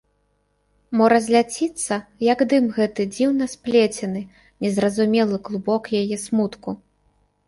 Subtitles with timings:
[0.99, 1.97] Мо разляціцца,
[2.27, 4.23] як дым, гэты дзіўна сплецены,
[4.65, 6.69] незразумелы клубок яе смутку?